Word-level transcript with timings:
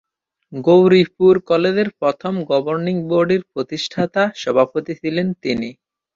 গৌরীপুর 0.53 1.33
কলেজের 1.49 1.89
প্রথম 1.99 2.33
গভর্নিং 2.51 2.95
বডির 3.09 3.41
প্রতিষ্ঠাতা 3.53 4.23
সভাপতি 4.41 4.93
ছিলেন 5.01 5.27
তিনি। 5.43 5.69